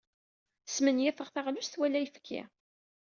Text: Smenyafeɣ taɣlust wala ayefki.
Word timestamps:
Smenyafeɣ 0.65 1.27
taɣlust 1.29 1.73
wala 1.79 1.97
ayefki. 1.99 2.41